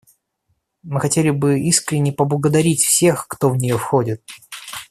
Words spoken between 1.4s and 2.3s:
искренне